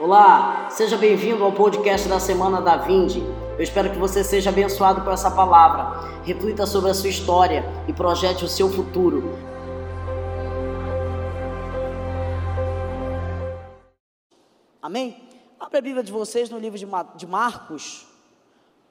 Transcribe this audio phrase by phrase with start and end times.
[0.00, 3.18] Olá, seja bem-vindo ao podcast da Semana da Vinde.
[3.18, 6.22] Eu espero que você seja abençoado por essa palavra.
[6.22, 9.36] Reflita sobre a sua história e projete o seu futuro.
[14.80, 15.20] Amém?
[15.58, 18.06] Abra a Bíblia de vocês no livro de Marcos,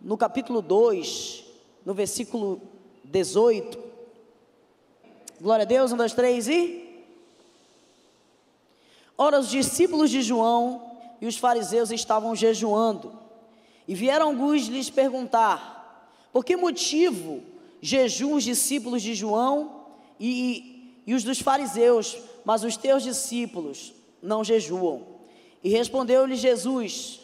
[0.01, 1.45] no capítulo 2,
[1.85, 2.61] no versículo
[3.05, 3.79] 18.
[5.39, 7.05] Glória a Deus, um, dois, três e.
[9.17, 10.86] Ora, os discípulos de João
[11.19, 13.17] e os fariseus estavam jejuando.
[13.87, 15.77] E vieram alguns lhes perguntar:
[16.31, 17.41] por que motivo
[17.81, 19.85] jejuam os discípulos de João
[20.19, 25.03] e, e os dos fariseus, mas os teus discípulos não jejuam?
[25.63, 27.21] E respondeu-lhe Jesus: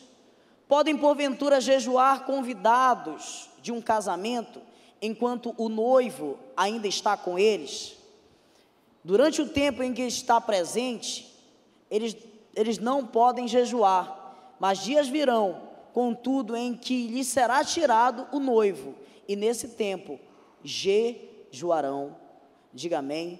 [0.67, 4.61] Podem porventura jejuar convidados de um casamento
[5.01, 7.95] enquanto o noivo ainda está com eles?
[9.03, 11.29] Durante o tempo em que está presente,
[11.91, 12.15] eles,
[12.55, 15.61] eles não podem jejuar, mas dias virão,
[15.93, 18.95] contudo, em que lhe será tirado o noivo,
[19.27, 20.19] e nesse tempo
[20.63, 22.15] jejuarão.
[22.73, 23.39] Diga amém,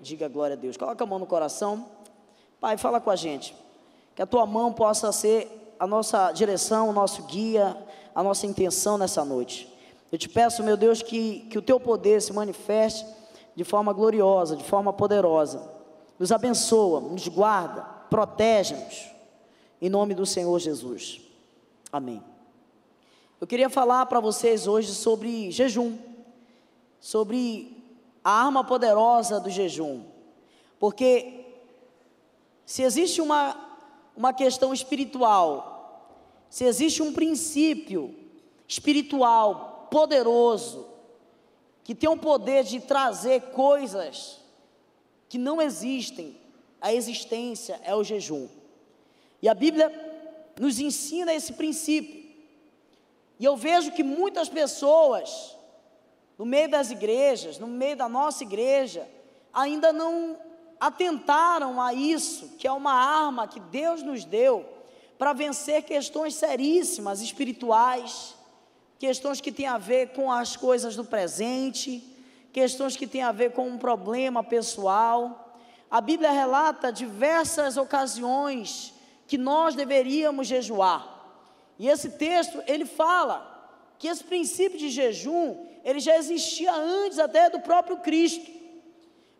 [0.00, 0.76] diga glória a Deus.
[0.76, 1.86] Coloca a mão no coração.
[2.60, 3.56] Pai, fala com a gente.
[4.14, 7.76] Que a tua mão possa ser a nossa direção, o nosso guia,
[8.14, 9.72] a nossa intenção nessa noite.
[10.12, 13.06] Eu te peço, meu Deus, que, que o teu poder se manifeste
[13.56, 15.70] de forma gloriosa, de forma poderosa.
[16.18, 19.10] Nos abençoa, nos guarda, protege-nos.
[19.80, 21.22] Em nome do Senhor Jesus.
[21.90, 22.22] Amém.
[23.40, 25.96] Eu queria falar para vocês hoje sobre jejum,
[27.00, 27.74] sobre
[28.22, 30.04] a arma poderosa do jejum,
[30.78, 31.46] porque
[32.66, 33.56] se existe uma,
[34.14, 38.14] uma questão espiritual, se existe um princípio
[38.68, 40.86] espiritual poderoso,
[41.82, 44.38] que tem o poder de trazer coisas
[45.30, 46.41] que não existem,
[46.82, 48.48] a existência é o jejum.
[49.40, 49.90] E a Bíblia
[50.60, 52.22] nos ensina esse princípio.
[53.38, 55.56] E eu vejo que muitas pessoas,
[56.36, 59.08] no meio das igrejas, no meio da nossa igreja,
[59.52, 60.36] ainda não
[60.78, 64.66] atentaram a isso, que é uma arma que Deus nos deu
[65.16, 68.34] para vencer questões seríssimas espirituais,
[68.98, 72.02] questões que têm a ver com as coisas do presente,
[72.52, 75.41] questões que têm a ver com um problema pessoal.
[75.92, 78.94] A Bíblia relata diversas ocasiões
[79.26, 81.02] que nós deveríamos jejuar.
[81.78, 83.36] E esse texto, ele fala
[83.98, 88.50] que esse princípio de jejum, ele já existia antes até do próprio Cristo.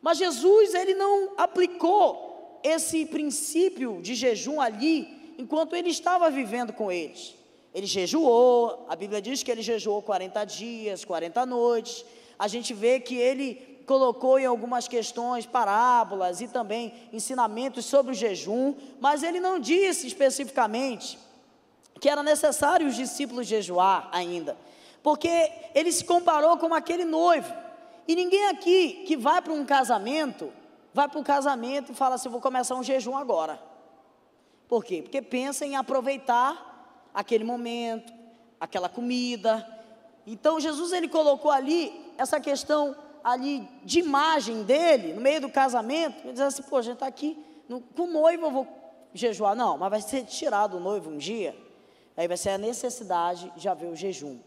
[0.02, 6.92] Mas Jesus, ele não aplicou esse princípio de jejum ali enquanto ele estava vivendo com
[6.92, 7.34] eles.
[7.72, 12.04] Ele jejuou, a Bíblia diz que ele jejuou 40 dias, 40 noites.
[12.38, 18.14] A gente vê que ele colocou em algumas questões parábolas e também ensinamentos sobre o
[18.14, 21.18] jejum, mas ele não disse especificamente
[22.00, 24.56] que era necessário os discípulos jejuar ainda,
[25.02, 27.52] porque ele se comparou com aquele noivo.
[28.08, 30.50] E ninguém aqui que vai para um casamento,
[30.94, 33.60] vai para o casamento e fala assim: vou começar um jejum agora.
[34.66, 35.02] Por quê?
[35.02, 38.10] Porque pensa em aproveitar aquele momento,
[38.58, 39.68] aquela comida.
[40.26, 46.18] Então Jesus ele colocou ali essa questão ali de imagem dele, no meio do casamento,
[46.24, 47.38] ele diz assim, pô, a gente está aqui,
[47.68, 48.66] no, com o noivo eu vou
[49.14, 51.56] jejuar, não, mas vai ser tirado o noivo um dia,
[52.16, 54.38] aí vai ser a necessidade de haver o jejum.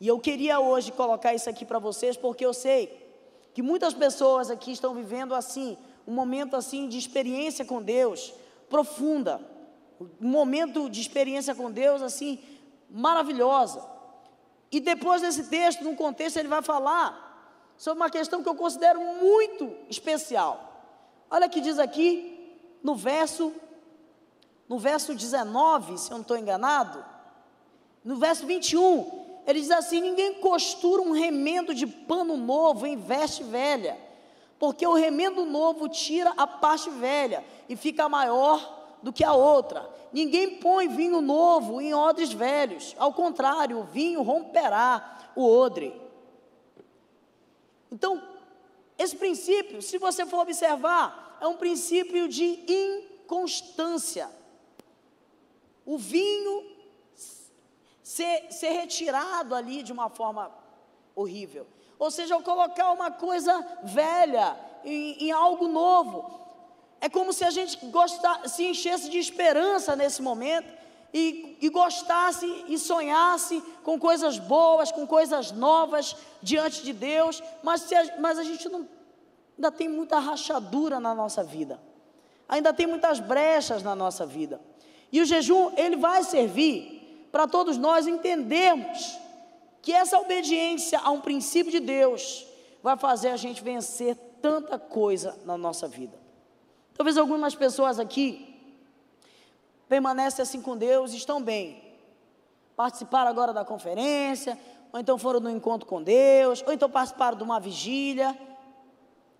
[0.00, 3.02] E eu queria hoje colocar isso aqui para vocês, porque eu sei
[3.52, 8.34] que muitas pessoas aqui estão vivendo assim, um momento assim de experiência com Deus
[8.68, 9.40] profunda,
[10.20, 12.40] um momento de experiência com Deus assim
[12.90, 13.84] maravilhosa.
[14.70, 17.23] E depois desse texto, no contexto, ele vai falar
[17.76, 20.72] sobre uma questão que eu considero muito especial.
[21.30, 23.52] Olha que diz aqui no verso
[24.68, 27.04] no verso 19, se eu não estou enganado,
[28.02, 33.42] no verso 21, ele diz assim: Ninguém costura um remendo de pano novo em veste
[33.42, 33.98] velha,
[34.58, 39.88] porque o remendo novo tira a parte velha e fica maior do que a outra.
[40.12, 42.94] Ninguém põe vinho novo em odres velhos.
[42.98, 46.03] Ao contrário, o vinho romperá o odre.
[47.94, 48.20] Então,
[48.98, 54.28] esse princípio, se você for observar, é um princípio de inconstância.
[55.86, 56.72] O vinho
[58.02, 60.52] ser, ser retirado ali de uma forma
[61.14, 61.68] horrível.
[61.96, 66.40] Ou seja, ao colocar uma coisa velha em, em algo novo,
[67.00, 70.83] é como se a gente gostasse, se enchesse de esperança nesse momento
[71.14, 77.90] e, e gostasse e sonhasse com coisas boas, com coisas novas diante de Deus, mas,
[77.92, 78.88] a, mas a gente não,
[79.56, 81.80] ainda tem muita rachadura na nossa vida,
[82.48, 84.60] ainda tem muitas brechas na nossa vida.
[85.12, 89.16] E o jejum, ele vai servir para todos nós entendermos
[89.80, 92.44] que essa obediência a um princípio de Deus
[92.82, 96.18] vai fazer a gente vencer tanta coisa na nossa vida.
[96.96, 98.53] Talvez algumas pessoas aqui
[99.94, 101.80] permanecem assim com Deus, estão bem.
[102.74, 104.58] Participaram agora da conferência,
[104.92, 108.36] ou então foram no encontro com Deus, ou então participaram de uma vigília,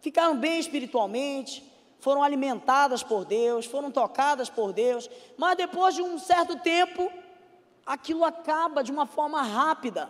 [0.01, 1.69] ficaram bem espiritualmente,
[1.99, 7.11] foram alimentadas por Deus, foram tocadas por Deus, mas depois de um certo tempo,
[7.85, 10.09] aquilo acaba de uma forma rápida,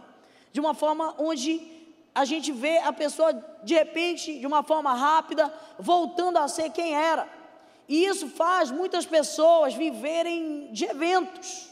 [0.52, 1.73] de uma forma onde
[2.14, 3.32] a gente vê a pessoa
[3.62, 7.26] de repente, de uma forma rápida, voltando a ser quem era.
[7.88, 11.69] E isso faz muitas pessoas viverem de eventos,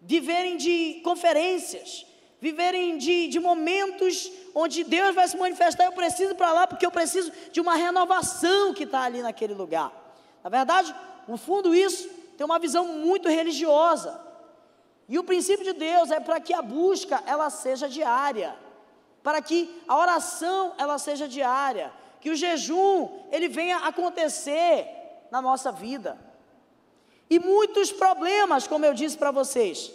[0.00, 2.06] viverem de conferências,
[2.40, 5.84] viverem de, de momentos onde Deus vai se manifestar.
[5.84, 9.54] Eu preciso ir para lá porque eu preciso de uma renovação que está ali naquele
[9.54, 9.92] lugar.
[10.42, 10.94] Na verdade,
[11.28, 14.20] no fundo, isso tem uma visão muito religiosa.
[15.08, 18.56] E o princípio de Deus é para que a busca ela seja diária,
[19.22, 21.92] para que a oração ela seja diária,
[22.26, 24.84] que o jejum ele venha acontecer
[25.30, 26.18] na nossa vida.
[27.30, 29.92] E muitos problemas, como eu disse para vocês,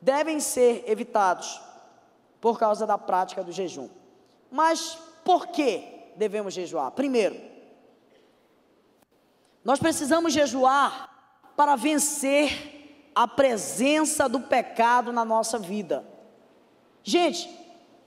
[0.00, 1.60] devem ser evitados
[2.40, 3.88] por causa da prática do jejum.
[4.50, 5.84] Mas por que
[6.16, 6.90] devemos jejuar?
[6.90, 7.40] Primeiro,
[9.62, 16.04] nós precisamos jejuar para vencer a presença do pecado na nossa vida.
[17.04, 17.48] Gente,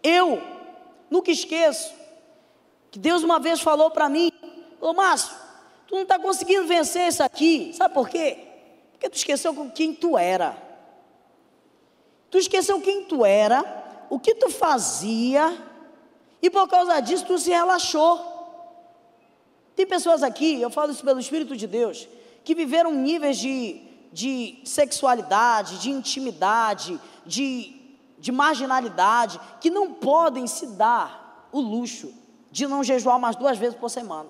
[0.03, 0.41] eu
[1.09, 2.03] nunca esqueço
[2.95, 4.31] que Deus uma vez falou para mim:
[4.79, 5.35] Ô Márcio,
[5.85, 8.37] tu não está conseguindo vencer isso aqui, sabe por quê?
[8.93, 10.55] Porque tu esqueceu quem tu era.
[12.31, 13.65] Tu esqueceu quem tu era,
[14.09, 15.61] o que tu fazia,
[16.41, 18.17] e por causa disso tu se relaxou.
[19.75, 22.07] Tem pessoas aqui, eu falo isso pelo Espírito de Deus,
[22.45, 23.81] que viveram níveis de,
[24.13, 27.75] de sexualidade, de intimidade, de,
[28.17, 32.23] de marginalidade, que não podem se dar o luxo
[32.55, 34.29] de não jejuar mais duas vezes por semana.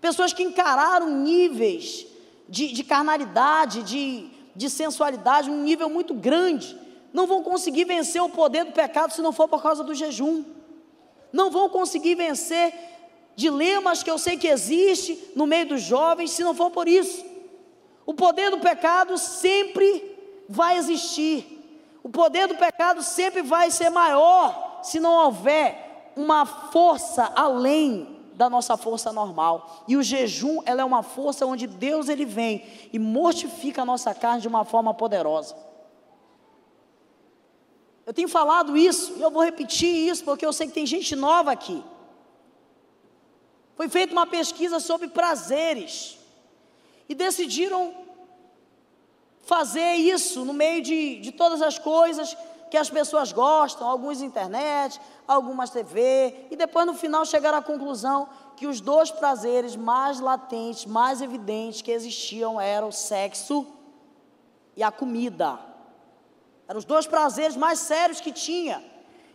[0.00, 2.06] Pessoas que encararam níveis
[2.48, 6.78] de, de carnalidade, de, de sensualidade, um nível muito grande,
[7.12, 10.44] não vão conseguir vencer o poder do pecado se não for por causa do jejum.
[11.32, 12.72] Não vão conseguir vencer
[13.34, 17.24] dilemas que eu sei que existe no meio dos jovens se não for por isso.
[18.06, 20.16] O poder do pecado sempre
[20.48, 21.98] vai existir.
[22.04, 25.85] O poder do pecado sempre vai ser maior se não houver
[26.16, 29.84] uma força além da nossa força normal.
[29.86, 34.14] E o jejum, ela é uma força onde Deus ele vem e mortifica a nossa
[34.14, 35.56] carne de uma forma poderosa.
[38.06, 41.16] Eu tenho falado isso, e eu vou repetir isso, porque eu sei que tem gente
[41.16, 41.82] nova aqui.
[43.74, 46.16] Foi feita uma pesquisa sobre prazeres,
[47.08, 47.94] e decidiram
[49.44, 52.36] fazer isso no meio de, de todas as coisas
[52.70, 58.28] que as pessoas gostam, alguns internet, algumas TV, e depois no final chegaram à conclusão
[58.56, 63.66] que os dois prazeres mais latentes, mais evidentes que existiam eram o sexo
[64.74, 65.58] e a comida.
[66.66, 68.82] Eram os dois prazeres mais sérios que tinha.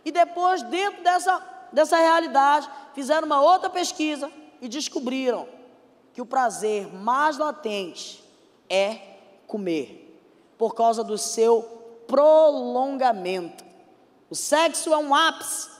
[0.04, 1.42] E depois, dentro dessa,
[1.72, 4.30] dessa realidade, fizeram uma outra pesquisa
[4.60, 5.48] e descobriram
[6.12, 8.22] que o prazer mais latente
[8.68, 10.20] é comer,
[10.58, 13.64] por causa do seu prolongamento.
[14.30, 15.72] O sexo é um ápice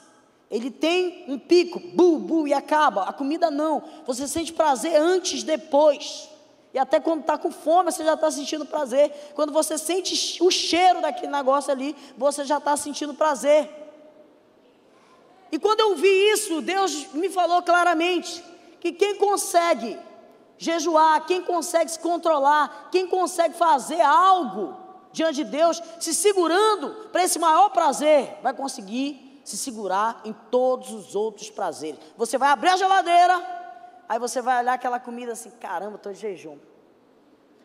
[0.53, 3.05] ele tem um pico, bu, bu, e acaba.
[3.05, 3.83] A comida não.
[4.07, 6.29] Você sente prazer antes, depois.
[6.75, 9.33] E até quando está com fome, você já está sentindo prazer.
[9.35, 13.67] Quando você sente o cheiro daquele negócio ali, você já está sentindo prazer.
[15.51, 18.45] E quando eu vi isso, Deus me falou claramente
[18.79, 19.99] que quem consegue
[20.59, 24.77] jejuar, quem consegue se controlar, quem consegue fazer algo
[25.13, 30.91] diante de Deus, se segurando para esse maior prazer, vai conseguir se segurar em todos
[30.93, 31.99] os outros prazeres.
[32.17, 33.41] Você vai abrir a geladeira,
[34.09, 36.59] aí você vai olhar aquela comida assim, caramba, estou de jejum.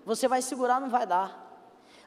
[0.06, 1.46] Você vai segurar, não vai dar.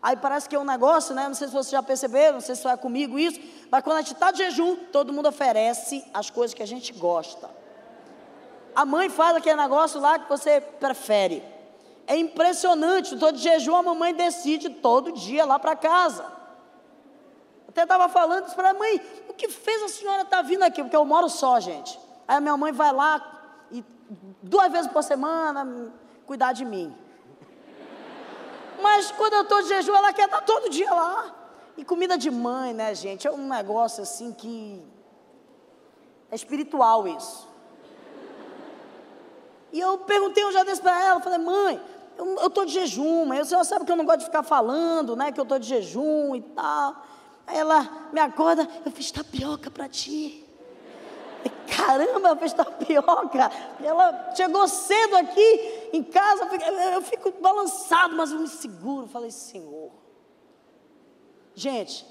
[0.02, 1.28] Aí parece que é um negócio, né?
[1.28, 3.38] Não sei se você já percebeu, não sei se foi comigo isso,
[3.70, 6.92] mas quando a gente está de jejum, todo mundo oferece as coisas que a gente
[6.94, 7.50] gosta.
[8.74, 11.44] A mãe faz aquele negócio lá que você prefere.
[12.10, 16.26] É impressionante, estou de jejum, a mamãe decide todo dia lá para casa.
[17.68, 20.64] Até estava falando isso para a mãe, o que fez a senhora estar tá vindo
[20.64, 20.82] aqui?
[20.82, 21.96] Porque eu moro só, gente.
[22.26, 23.14] Aí a minha mãe vai lá
[23.70, 23.84] e
[24.42, 25.92] duas vezes por semana
[26.26, 26.92] cuidar de mim.
[28.82, 31.32] Mas quando eu estou de jejum, ela quer estar todo dia lá.
[31.76, 33.28] E comida de mãe, né, gente?
[33.28, 34.84] É um negócio assim que.
[36.28, 37.48] É espiritual isso.
[39.72, 41.80] E eu perguntei um dia desse para ela, falei, mãe,
[42.18, 45.16] eu estou de jejum, mas o senhor sabe que eu não gosto de ficar falando,
[45.16, 45.32] né?
[45.32, 47.04] Que eu estou de jejum e tal.
[47.46, 50.46] Aí ela me acorda, eu fiz tapioca para ti.
[51.66, 53.50] Caramba, fez tapioca.
[53.82, 56.48] Ela chegou cedo aqui em casa,
[56.94, 59.06] eu fico balançado, mas eu me seguro.
[59.06, 59.90] Falei, Senhor.
[61.54, 62.06] Gente,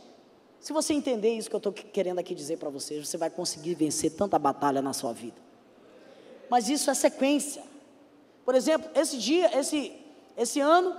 [0.60, 3.76] se você entender isso que eu estou querendo aqui dizer para vocês, você vai conseguir
[3.76, 5.42] vencer tanta batalha na sua vida.
[6.50, 7.64] Mas isso é sequência.
[8.50, 9.94] Por exemplo, esse dia, esse,
[10.36, 10.96] esse ano,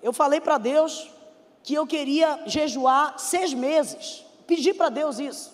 [0.00, 1.10] eu falei para Deus
[1.60, 4.24] que eu queria jejuar seis meses.
[4.46, 5.52] Pedi para Deus isso.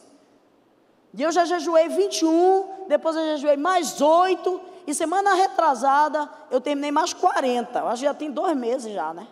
[1.14, 6.90] E eu já jejuei 21, depois eu jejuei mais oito, e semana retrasada eu terminei
[6.90, 7.78] mais 40.
[7.78, 9.26] Eu acho que já tem dois meses já, né?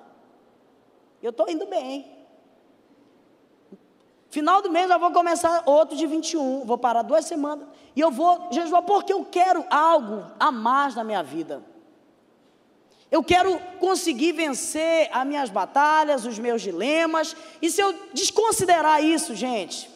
[1.22, 2.10] Eu estou indo bem.
[4.30, 8.10] Final do mês eu vou começar outro de 21, vou parar duas semanas e eu
[8.10, 11.75] vou jejuar porque eu quero algo a mais na minha vida.
[13.10, 19.34] Eu quero conseguir vencer as minhas batalhas, os meus dilemas, e se eu desconsiderar isso,
[19.34, 19.88] gente,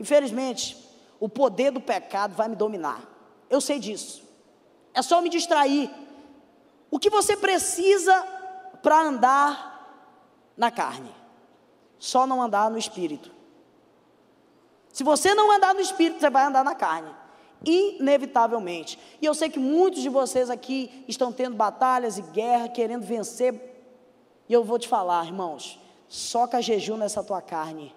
[0.00, 0.76] infelizmente,
[1.20, 3.02] o poder do pecado vai me dominar.
[3.50, 4.22] Eu sei disso.
[4.92, 5.90] É só me distrair.
[6.90, 8.14] O que você precisa
[8.82, 11.14] para andar na carne?
[11.98, 13.30] Só não andar no espírito.
[14.92, 17.14] Se você não andar no espírito, você vai andar na carne.
[17.66, 18.98] Inevitavelmente.
[19.20, 23.54] E eu sei que muitos de vocês aqui estão tendo batalhas e guerra, querendo vencer.
[24.48, 25.78] E eu vou te falar, irmãos,
[26.08, 27.94] soca jejum nessa tua carne.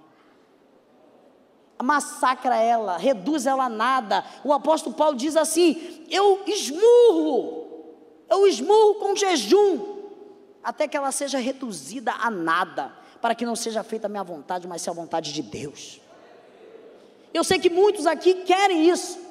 [1.81, 4.25] Massacra ela, reduz ela a nada.
[4.43, 7.67] O apóstolo Paulo diz assim: Eu esmurro,
[8.29, 9.97] eu esmurro com jejum,
[10.63, 14.67] até que ela seja reduzida a nada, para que não seja feita a minha vontade,
[14.67, 16.01] mas seja a vontade de Deus.
[17.31, 19.26] Eu sei que muitos aqui querem isso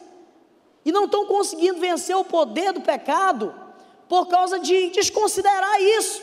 [0.86, 3.52] e não estão conseguindo vencer o poder do pecado
[4.08, 6.22] por causa de desconsiderar isso.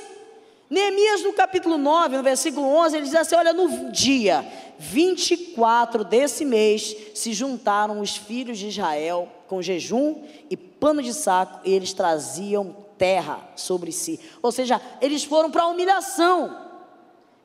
[0.69, 6.45] Neemias, no capítulo 9, no versículo 11, ele diz assim: Olha, no dia 24 desse
[6.45, 11.91] mês se juntaram os filhos de Israel com jejum e pano de saco, e eles
[11.91, 14.17] traziam terra sobre si.
[14.41, 16.57] Ou seja, eles foram para a humilhação.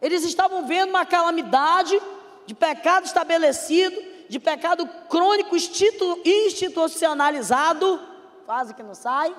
[0.01, 2.01] Eles estavam vendo uma calamidade
[2.47, 7.99] de pecado estabelecido, de pecado crônico institucionalizado,
[8.45, 9.35] quase que não sai.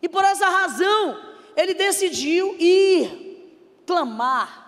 [0.00, 1.20] E por essa razão,
[1.56, 4.60] ele decidiu ir clamar.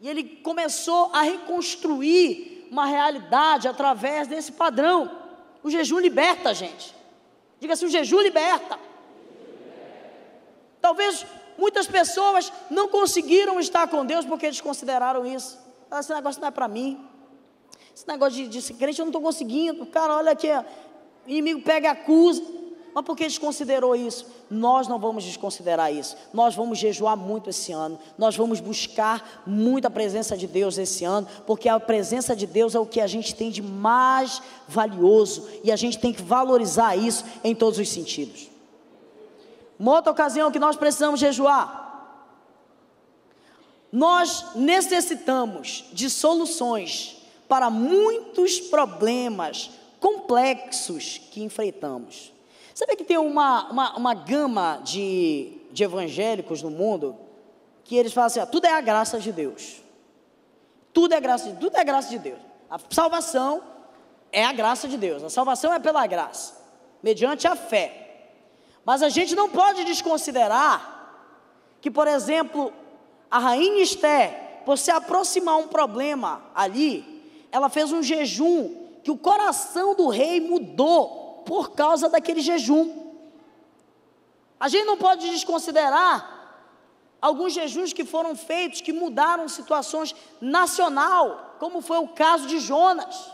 [0.00, 5.22] E ele começou a reconstruir uma realidade através desse padrão.
[5.62, 6.92] O jejum liberta, gente.
[7.60, 8.76] Diga assim: o jejum liberta.
[10.80, 11.24] Talvez
[11.56, 15.63] muitas pessoas não conseguiram estar com Deus porque eles consideraram isso.
[16.00, 17.06] Esse negócio não é para mim.
[17.94, 19.86] Esse negócio de, de ser crente eu não estou conseguindo.
[19.86, 22.42] Cara, olha aqui, o inimigo pega e acusa.
[22.94, 24.24] Mas por que desconsiderou isso?
[24.48, 26.16] Nós não vamos desconsiderar isso.
[26.32, 27.98] Nós vamos jejuar muito esse ano.
[28.16, 32.72] Nós vamos buscar muito a presença de Deus esse ano, porque a presença de Deus
[32.72, 36.94] é o que a gente tem de mais valioso e a gente tem que valorizar
[36.94, 38.48] isso em todos os sentidos.
[39.76, 41.83] Uma outra ocasião que nós precisamos jejuar.
[43.94, 49.70] Nós necessitamos de soluções para muitos problemas
[50.00, 52.32] complexos que enfrentamos.
[52.74, 57.16] Sabe que tem uma, uma, uma gama de, de evangélicos no mundo
[57.84, 59.80] que eles falam assim: ó, tudo é a graça de Deus.
[60.92, 62.40] Tudo é graça tudo é graça de Deus.
[62.68, 63.62] A salvação
[64.32, 65.22] é a graça de Deus.
[65.22, 66.60] A salvação é pela graça,
[67.00, 68.32] mediante a fé.
[68.84, 70.90] Mas a gente não pode desconsiderar
[71.80, 72.72] que, por exemplo,
[73.30, 79.18] a rainha Esther, por se aproximar um problema ali, ela fez um jejum que o
[79.18, 83.04] coração do rei mudou por causa daquele jejum.
[84.58, 86.34] A gente não pode desconsiderar
[87.20, 93.30] alguns jejuns que foram feitos que mudaram situações nacional, como foi o caso de Jonas.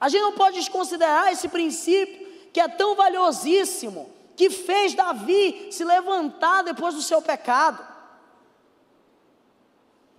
[0.00, 5.84] A gente não pode desconsiderar esse princípio que é tão valiosíssimo, que fez Davi se
[5.84, 7.95] levantar depois do seu pecado.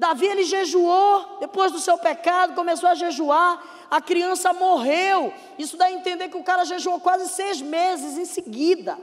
[0.07, 3.61] Davi ele jejuou depois do seu pecado, começou a jejuar,
[3.91, 5.33] a criança morreu.
[5.59, 8.97] Isso dá a entender que o cara jejuou quase seis meses em seguida.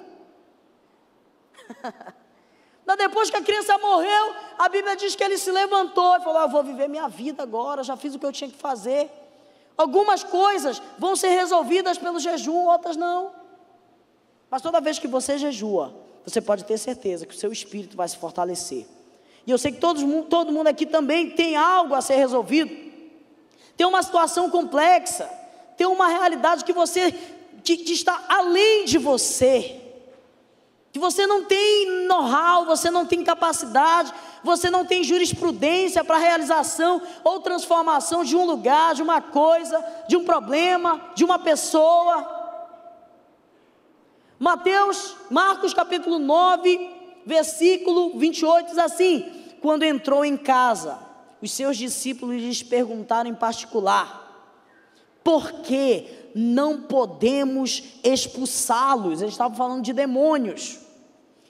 [2.87, 6.39] Mas depois que a criança morreu, a Bíblia diz que ele se levantou e falou:
[6.39, 9.11] ah, Eu vou viver minha vida agora, já fiz o que eu tinha que fazer.
[9.77, 13.31] Algumas coisas vão ser resolvidas pelo jejum, outras não.
[14.51, 15.95] Mas toda vez que você jejua,
[16.25, 18.87] você pode ter certeza que o seu espírito vai se fortalecer.
[19.47, 22.75] E eu sei que todos, todo mundo aqui também tem algo a ser resolvido.
[23.77, 25.29] Tem uma situação complexa.
[25.77, 27.13] Tem uma realidade que você
[27.65, 29.81] que, que está além de você.
[30.93, 37.03] que você não tem know-how, você não tem capacidade, você não tem jurisprudência para realização
[37.25, 42.43] ou transformação de um lugar, de uma coisa, de um problema, de uma pessoa.
[44.39, 46.94] Mateus, Marcos capítulo 9,
[47.27, 49.25] versículo 28 diz assim:
[49.61, 50.99] Quando entrou em casa,
[51.41, 54.53] os seus discípulos lhes perguntaram em particular:
[55.23, 59.21] Por que não podemos expulsá-los?
[59.21, 60.79] Eles estavam falando de demônios.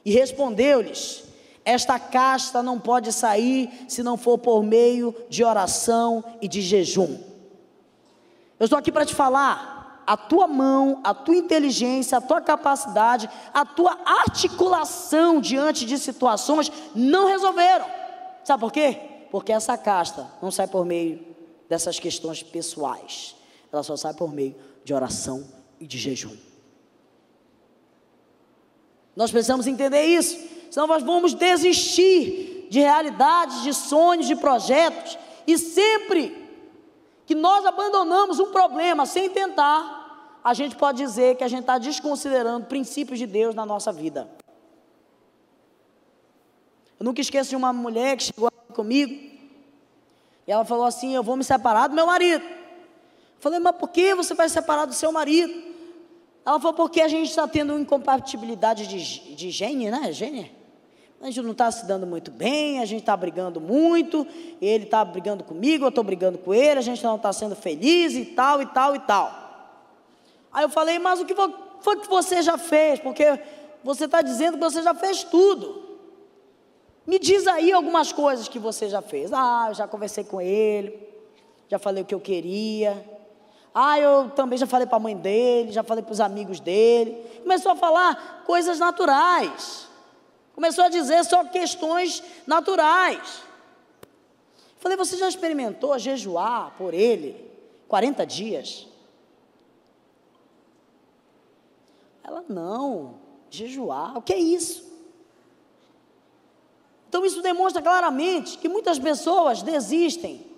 [0.05, 1.25] E respondeu-lhes:
[1.65, 7.19] Esta casta não pode sair se não for por meio de oração e de jejum.
[8.59, 9.74] Eu estou aqui para te falar,
[10.07, 16.71] a tua mão, a tua inteligência, a tua capacidade, a tua articulação diante de situações
[16.95, 17.87] não resolveram.
[18.45, 19.01] Sabe por quê?
[19.31, 21.25] Porque essa casta não sai por meio
[21.69, 23.35] dessas questões pessoais.
[23.73, 25.45] Ela só sai por meio de oração
[25.81, 26.37] e de jejum.
[29.17, 30.37] Nós precisamos entender isso,
[30.71, 36.44] senão nós vamos desistir de realidades, de sonhos, de projetos, e sempre
[37.27, 41.79] que nós abandonamos um problema sem tentar, a gente pode dizer que a gente está
[41.79, 44.29] desconsiderando princípios de Deus na nossa vida.
[46.99, 49.13] Eu nunca esqueço de uma mulher que chegou comigo,
[50.47, 52.45] e ela falou assim: Eu vou me separar do meu marido.
[52.45, 55.53] Eu falei, mas por que você vai separar do seu marido?
[56.45, 60.13] Ela falou, porque a gente está tendo incompatibilidade de, de gene, né?
[60.13, 60.55] Gene?
[61.25, 64.27] A gente não está se dando muito bem, a gente está brigando muito,
[64.61, 68.13] ele está brigando comigo, eu estou brigando com ele, a gente não está sendo feliz
[68.13, 69.33] e tal, e tal, e tal.
[70.53, 71.35] Aí eu falei, mas o que
[71.81, 73.01] foi que você já fez?
[73.01, 73.41] Porque
[73.83, 75.99] você está dizendo que você já fez tudo.
[77.07, 79.33] Me diz aí algumas coisas que você já fez.
[79.33, 81.09] Ah, eu já conversei com ele,
[81.71, 83.03] já falei o que eu queria,
[83.75, 87.17] ah, eu também já falei para a mãe dele, já falei para os amigos dele.
[87.43, 89.94] Começou a falar coisas naturais.
[90.55, 93.43] Começou a dizer só questões naturais.
[94.79, 97.51] Falei, você já experimentou jejuar por ele
[97.89, 98.87] 40 dias?
[102.23, 103.17] Ela, não,
[103.51, 104.85] jejuar, o que é isso?
[107.09, 110.55] Então isso demonstra claramente que muitas pessoas desistem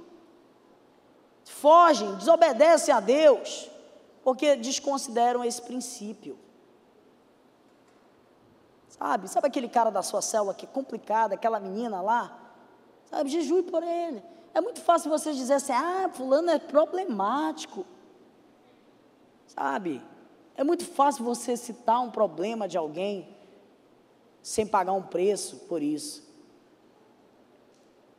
[1.66, 3.68] fogem, desobedecem a Deus,
[4.22, 6.38] porque desconsideram esse princípio.
[8.98, 9.28] Sabe?
[9.28, 12.37] Sabe aquele cara da sua célula que é complicado, aquela menina lá?
[13.04, 13.30] Sabe?
[13.30, 14.22] Jejue por ele.
[14.54, 17.85] É muito fácil você dizer assim: ah, fulano é problemático.
[19.46, 20.02] Sabe?
[20.56, 23.37] É muito fácil você citar um problema de alguém
[24.42, 26.26] sem pagar um preço por isso.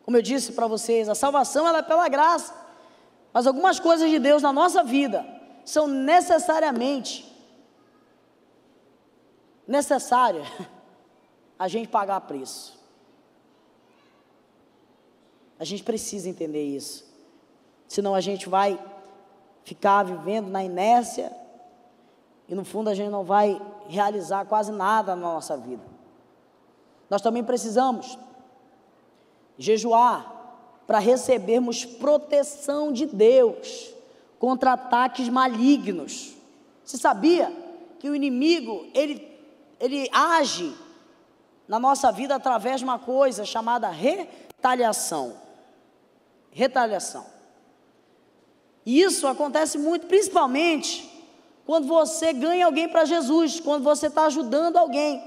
[0.04, 2.54] Como eu disse para vocês, a salvação ela é pela graça.
[3.34, 5.26] Mas algumas coisas de Deus na nossa vida
[5.66, 7.27] são necessariamente
[9.68, 10.48] necessárias
[11.60, 12.78] a gente pagar preço.
[15.60, 17.06] A gente precisa entender isso.
[17.88, 18.80] Senão a gente vai
[19.64, 21.36] ficar vivendo na inércia
[22.48, 25.84] e no fundo a gente não vai realizar quase nada na nossa vida.
[27.10, 28.18] Nós também precisamos
[29.58, 30.38] jejuar,
[30.88, 33.94] para recebermos proteção de Deus
[34.40, 36.34] contra ataques malignos.
[36.84, 37.52] Você sabia
[38.00, 39.20] que o inimigo, ele,
[39.80, 40.76] ele age
[41.68, 45.36] na nossa vida através de uma coisa chamada retaliação.
[46.52, 47.26] Retaliação.
[48.86, 51.14] E isso acontece muito, principalmente
[51.66, 55.22] quando você ganha alguém para Jesus, quando você está ajudando alguém.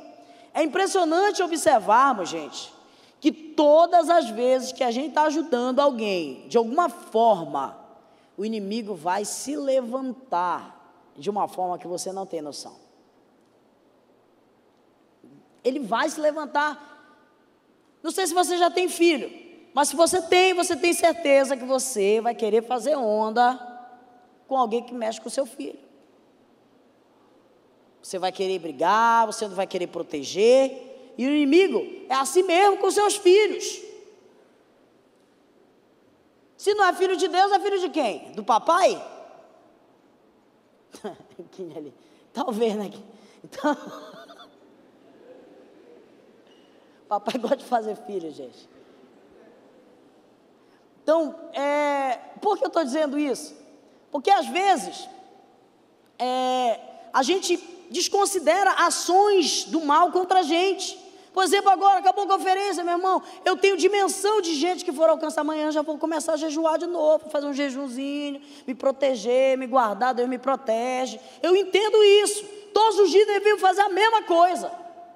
[0.55, 2.73] É impressionante observarmos, gente,
[3.21, 7.79] que todas as vezes que a gente está ajudando alguém, de alguma forma,
[8.37, 10.81] o inimigo vai se levantar
[11.15, 12.90] de uma forma que você não tem noção.
[15.65, 16.89] Ele vai se levantar.
[18.03, 19.31] Não sei se você já tem filho,
[19.75, 23.59] mas se você tem, você tem certeza que você vai querer fazer onda
[24.49, 25.79] com alguém que mexe com seu filho.
[28.03, 32.79] Você vai querer brigar, você não vai querer proteger, e o inimigo é assim mesmo
[32.79, 33.83] com seus filhos.
[36.57, 38.33] Se não é filho de Deus, é filho de quem?
[38.33, 39.01] Do papai?
[42.33, 42.91] Talvez, né?
[43.45, 43.77] Então,
[47.11, 48.69] papai gosta de fazer filho, gente.
[51.03, 53.57] Então, é, por que eu estou dizendo isso?
[54.13, 55.09] Porque às vezes
[56.17, 56.79] é,
[57.13, 57.57] a gente
[57.91, 60.97] desconsidera ações do mal contra a gente.
[61.33, 63.23] Por exemplo, agora acabou a conferência, meu irmão.
[63.45, 66.87] Eu tenho dimensão de gente que for alcançar amanhã, já vou começar a jejuar de
[66.87, 71.19] novo, fazer um jejumzinho, me proteger, me guardar, Deus me protege.
[71.43, 72.45] Eu entendo isso.
[72.73, 74.71] Todos os dias devemos fazer a mesma coisa.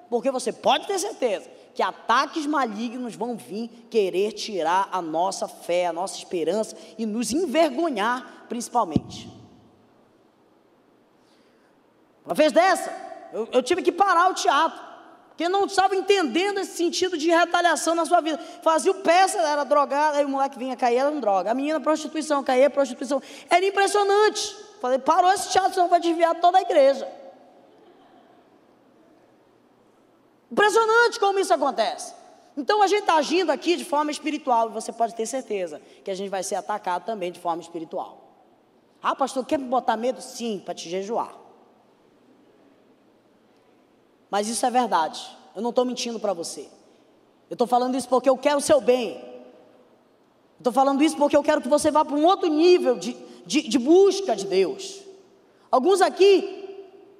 [0.09, 5.87] Porque você pode ter certeza que ataques malignos vão vir querer tirar a nossa fé,
[5.87, 9.29] a nossa esperança e nos envergonhar, principalmente.
[12.25, 12.89] Uma vez dessa,
[13.33, 14.79] eu, eu tive que parar o teatro,
[15.27, 18.37] porque não estava entendendo esse sentido de retaliação na sua vida.
[18.63, 21.51] Fazia o peça, era drogado, aí o moleque vinha cair, era um droga.
[21.51, 23.21] A menina, prostituição, caía, prostituição.
[23.49, 24.55] Era impressionante.
[24.79, 27.05] Falei, parou esse teatro, senão vai desviar toda a igreja.
[30.55, 32.13] Impressionante como isso acontece.
[32.55, 36.09] Então a gente está agindo aqui de forma espiritual e você pode ter certeza que
[36.09, 38.21] a gente vai ser atacado também de forma espiritual.
[39.03, 40.21] Ah, pastor, quer me botar medo?
[40.21, 41.35] Sim, para te jejuar.
[44.31, 45.37] Mas isso é verdade.
[45.53, 46.69] Eu não estou mentindo para você.
[47.49, 49.21] Eu estou falando isso porque eu quero o seu bem.
[50.57, 53.13] Estou falando isso porque eu quero que você vá para um outro nível de,
[53.45, 55.01] de, de busca de Deus.
[55.69, 56.64] Alguns aqui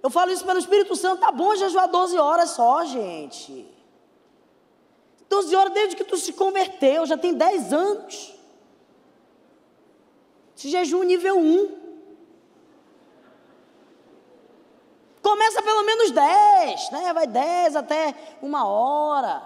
[0.05, 3.67] eu falo isso pelo Espírito Santo, tá bom jejuar 12 horas só, gente.
[5.27, 8.35] 12 horas desde que tu se converteu, já tem 10 anos.
[10.53, 11.85] Se jejum nível 1.
[15.23, 17.11] Começa pelo menos 10, né?
[17.11, 18.13] Vai 10 até
[18.43, 19.41] uma hora.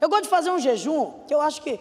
[0.00, 1.78] Eu gosto de fazer um jejum, que eu acho que.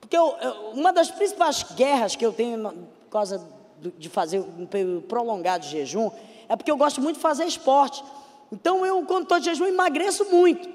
[0.00, 2.70] Porque eu, eu, uma das principais guerras que eu tenho
[3.06, 3.44] por causa
[3.80, 6.12] de fazer um período prolongado de jejum
[6.50, 8.04] é porque eu gosto muito de fazer esporte.
[8.50, 10.68] Então eu, quando estou de jejum, emagreço muito.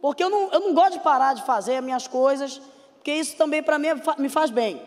[0.00, 2.62] Porque eu não, eu não gosto de parar de fazer as minhas coisas,
[2.94, 4.80] porque isso também para mim me faz bem.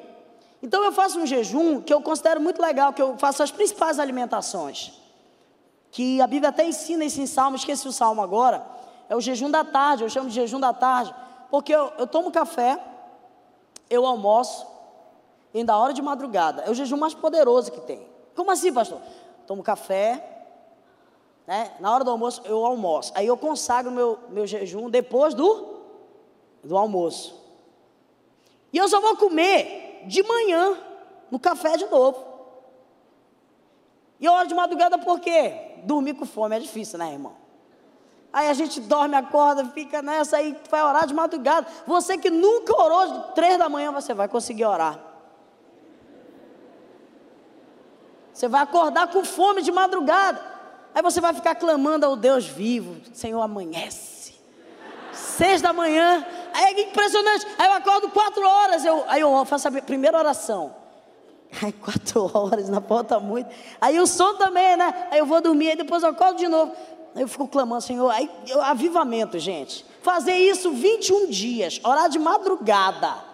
[0.64, 4.00] Então eu faço um jejum que eu considero muito legal, que eu faço as principais
[4.00, 4.94] alimentações.
[5.92, 8.66] Que a Bíblia até ensina isso em Salmo, esqueci o Salmo agora.
[9.10, 11.14] É o jejum da tarde, eu chamo de jejum da tarde.
[11.52, 12.80] Porque eu, eu tomo café,
[13.90, 14.66] eu almoço,
[15.54, 16.62] ainda hora de madrugada.
[16.62, 18.08] É o jejum mais poderoso que tem.
[18.34, 19.02] Como assim, pastor?
[19.50, 20.24] Tomo café,
[21.48, 21.72] né?
[21.80, 23.12] Na hora do almoço eu almoço.
[23.16, 25.80] Aí eu consagro meu, meu jejum depois do,
[26.64, 27.36] do almoço.
[28.72, 30.78] E eu só vou comer de manhã,
[31.32, 32.24] no café de novo.
[34.20, 35.80] E a hora de madrugada por quê?
[35.84, 37.34] Dormir com fome é difícil, né, irmão?
[38.32, 41.66] Aí a gente dorme, acorda, fica nessa aí, vai orar de madrugada.
[41.88, 45.09] Você que nunca orou de três da manhã, você vai conseguir orar.
[48.40, 50.42] Você vai acordar com fome de madrugada.
[50.96, 52.96] Aí você vai ficar clamando ao Deus vivo.
[53.12, 54.34] Senhor, amanhece.
[55.12, 56.26] Seis da manhã.
[56.54, 57.46] Aí é impressionante.
[57.58, 58.86] Aí eu acordo quatro horas.
[58.86, 60.74] Eu, aí eu faço a primeira oração.
[61.62, 63.54] Aí quatro horas, na porta muito.
[63.82, 65.10] Aí o som também, né?
[65.12, 66.72] Aí eu vou dormir, aí depois eu acordo de novo.
[67.14, 68.10] Aí eu fico clamando, Senhor.
[68.10, 69.86] Aí eu, avivamento, gente.
[70.02, 73.29] Fazer isso 21 dias, orar de madrugada.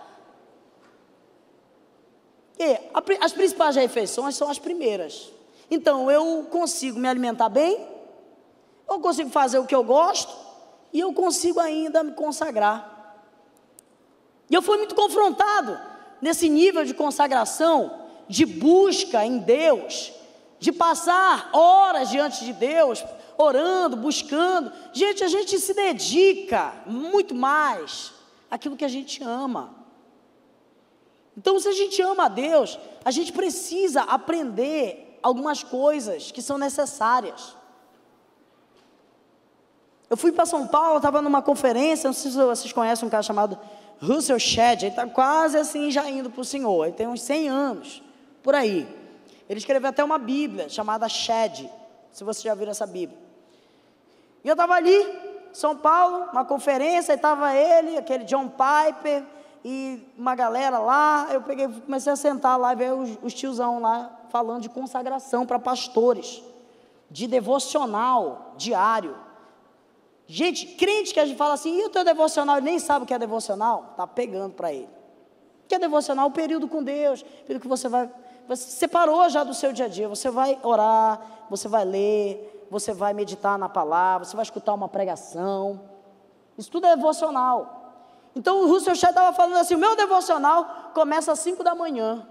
[2.57, 2.79] E
[3.19, 5.31] as principais refeições são as primeiras.
[5.69, 7.85] Então, eu consigo me alimentar bem,
[8.89, 10.33] eu consigo fazer o que eu gosto,
[10.93, 12.95] e eu consigo ainda me consagrar.
[14.49, 15.77] E eu fui muito confrontado
[16.21, 20.13] nesse nível de consagração, de busca em Deus,
[20.59, 23.03] de passar horas diante de Deus,
[23.37, 24.71] orando, buscando.
[24.93, 28.13] Gente, a gente se dedica muito mais
[28.49, 29.84] àquilo que a gente ama.
[31.37, 36.57] Então, se a gente ama a Deus, a gente precisa aprender algumas coisas que são
[36.57, 37.55] necessárias.
[40.09, 43.23] Eu fui para São Paulo, estava numa conferência, não sei se vocês conhecem um cara
[43.23, 43.59] chamado
[43.99, 47.49] Russell Shedd, ele está quase assim já indo para o Senhor, ele tem uns 100
[47.49, 48.03] anos,
[48.43, 48.87] por aí.
[49.49, 51.69] Ele escreveu até uma Bíblia chamada Shedd,
[52.11, 53.17] se vocês já viram essa Bíblia.
[54.43, 55.05] E eu estava ali,
[55.51, 59.23] São Paulo, uma conferência, e estava ele, aquele John Piper,
[59.67, 63.81] e uma galera lá, eu peguei, comecei a sentar lá e ver os, os tiozão
[63.81, 66.43] lá falando de consagração para pastores,
[67.09, 69.17] de devocional diário.
[70.27, 73.07] Gente, crente que a gente fala assim, e o teu devocional, ele nem sabe o
[73.07, 74.89] que é devocional, está pegando para ele.
[75.63, 76.27] O que é devocional?
[76.27, 78.07] O período com Deus, período que você vai,
[78.47, 82.93] você separou já do seu dia a dia, você vai orar, você vai ler, você
[82.93, 85.81] vai meditar na palavra, você vai escutar uma pregação,
[86.55, 87.74] isso tudo é devocional.
[88.35, 92.27] Então o Russell Shedd estava falando assim: o meu devocional começa às 5 da manhã.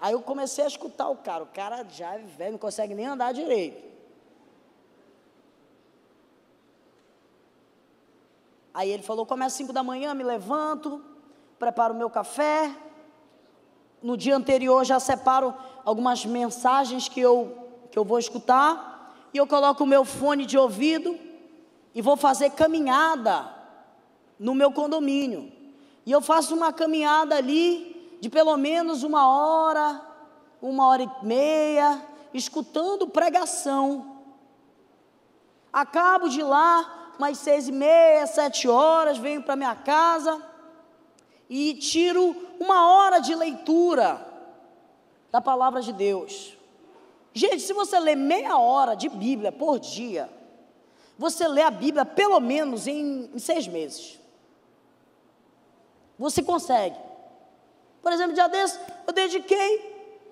[0.00, 1.44] Aí eu comecei a escutar o cara.
[1.44, 3.92] O cara já é velho, não consegue nem andar direito.
[8.74, 11.00] Aí ele falou: começa às 5 da manhã, me levanto,
[11.60, 12.74] preparo o meu café.
[14.02, 17.56] No dia anterior já separo algumas mensagens que eu,
[17.88, 18.90] que eu vou escutar.
[19.32, 21.16] E eu coloco o meu fone de ouvido
[21.94, 23.61] e vou fazer caminhada
[24.42, 25.50] no meu condomínio.
[26.04, 30.02] E eu faço uma caminhada ali de pelo menos uma hora,
[30.60, 34.20] uma hora e meia, escutando pregação.
[35.72, 40.42] Acabo de lá, umas seis e meia, sete horas, venho para minha casa
[41.48, 44.26] e tiro uma hora de leitura
[45.30, 46.58] da palavra de Deus.
[47.32, 50.28] Gente, se você lê meia hora de Bíblia por dia,
[51.16, 54.21] você lê a Bíblia pelo menos em, em seis meses.
[56.22, 56.96] Você consegue.
[58.00, 60.30] Por exemplo, dia desse, eu dediquei,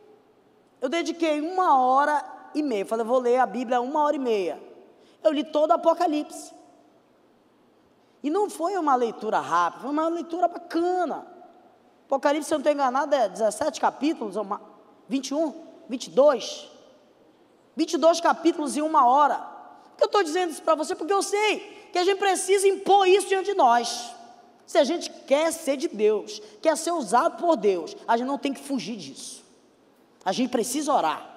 [0.81, 2.25] eu dediquei uma hora
[2.55, 2.87] e meia.
[2.87, 4.63] Falei, vou ler a Bíblia uma hora e meia.
[5.21, 6.55] Eu li todo o Apocalipse.
[8.23, 11.27] E não foi uma leitura rápida, foi uma leitura bacana.
[12.07, 14.37] Apocalipse, se eu não estou enganado, é 17 capítulos,
[15.09, 15.55] 21,
[15.89, 16.71] 22.
[17.75, 19.39] 22 capítulos em uma hora.
[19.39, 20.95] Por que eu estou dizendo isso para você?
[20.95, 24.20] Porque eu sei que a gente precisa impor isso diante de nós.
[24.71, 28.39] Se a gente quer ser de Deus, quer ser usado por Deus, a gente não
[28.39, 29.45] tem que fugir disso.
[30.25, 31.29] A gente precisa orar.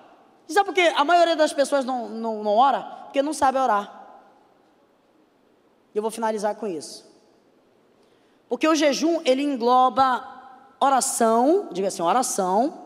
[0.47, 2.83] E sabe por que a maioria das pessoas não, não, não ora?
[3.05, 4.21] Porque não sabe orar.
[5.95, 7.11] E eu vou finalizar com isso.
[8.47, 10.29] Porque o jejum, ele engloba
[10.79, 12.83] oração, diga assim, oração,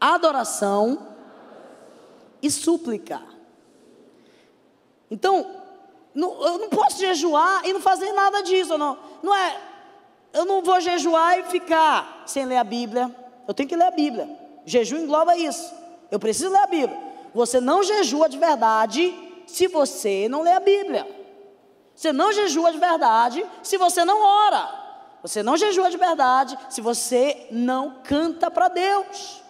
[0.00, 1.08] adoração
[2.40, 3.20] e súplica.
[5.10, 5.59] Então,
[6.14, 8.98] não, eu não posso jejuar e não fazer nada disso, não.
[9.22, 9.60] Não é,
[10.32, 13.14] eu não vou jejuar e ficar sem ler a Bíblia.
[13.46, 14.28] Eu tenho que ler a Bíblia.
[14.64, 15.72] Jejum engloba isso.
[16.10, 16.98] Eu preciso ler a Bíblia.
[17.34, 19.14] Você não jejua de verdade
[19.46, 21.06] se você não lê a Bíblia.
[21.94, 24.80] Você não jejua de verdade se você não ora.
[25.22, 29.42] Você não jejua de verdade se você não canta para Deus.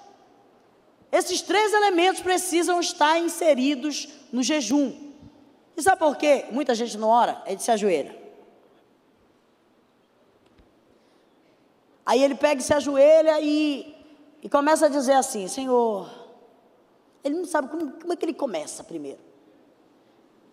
[1.12, 5.09] Esses três elementos precisam estar inseridos no jejum.
[5.76, 6.46] E sabe por quê?
[6.50, 8.18] Muita gente não ora, ele se ajoelha.
[12.04, 13.94] Aí ele pega e se ajoelha e,
[14.42, 16.10] e começa a dizer assim: Senhor,
[17.22, 19.20] ele não sabe como, como é que ele começa primeiro.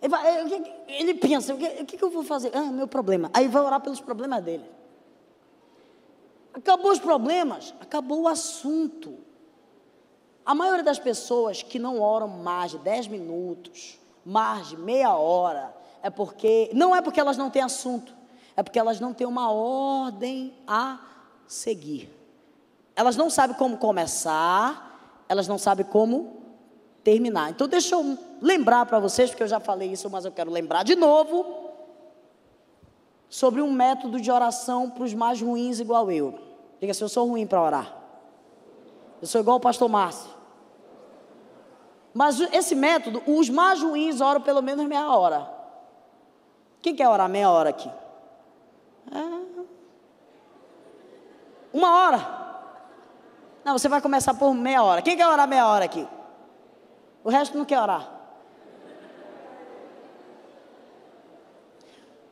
[0.00, 2.52] Ele, vai, ele, ele pensa: o que, o que eu vou fazer?
[2.54, 3.30] Ah, meu problema.
[3.34, 4.64] Aí vai orar pelos problemas dele.
[6.54, 9.18] Acabou os problemas, acabou o assunto.
[10.44, 13.97] A maioria das pessoas que não oram mais de 10 minutos,
[14.28, 18.14] mais de meia hora, é porque, não é porque elas não têm assunto,
[18.54, 21.00] é porque elas não têm uma ordem a
[21.46, 22.14] seguir.
[22.94, 26.42] Elas não sabem como começar, elas não sabem como
[27.02, 27.50] terminar.
[27.50, 30.82] Então, deixa eu lembrar para vocês, porque eu já falei isso, mas eu quero lembrar
[30.82, 31.70] de novo,
[33.30, 36.38] sobre um método de oração para os mais ruins, igual eu.
[36.78, 37.96] Diga assim: eu sou ruim para orar.
[39.22, 40.37] Eu sou igual o pastor Márcio.
[42.14, 45.48] Mas esse método, os mais ruins oram pelo menos meia hora.
[46.80, 47.90] Quem quer orar meia hora aqui?
[49.12, 49.48] É.
[51.72, 52.38] Uma hora.
[53.64, 55.02] Não, você vai começar por meia hora.
[55.02, 56.06] Quem quer orar meia hora aqui?
[57.22, 58.08] O resto não quer orar.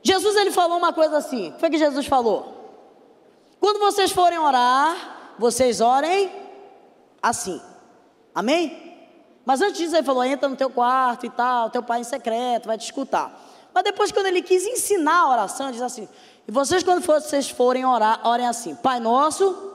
[0.03, 1.53] Jesus ele falou uma coisa assim.
[1.59, 2.55] Foi que Jesus falou?
[3.59, 6.33] Quando vocês forem orar, vocês orem
[7.21, 7.61] assim.
[8.33, 8.86] Amém?
[9.47, 12.67] Mas antes disso, ele falou: entra no teu quarto e tal, teu pai em secreto
[12.67, 13.41] vai te escutar.
[13.73, 16.07] Mas depois, quando ele quis ensinar a oração, diz assim:
[16.49, 19.75] e vocês, quando vocês forem orar, orem assim: Pai nosso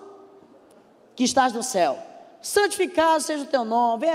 [1.16, 2.00] que estás no céu,
[2.42, 4.08] santificado seja o teu nome.